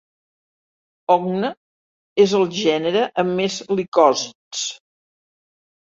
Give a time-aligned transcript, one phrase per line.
[1.15, 1.51] "Hogna"
[2.25, 4.69] és el gènere amb més licòsids.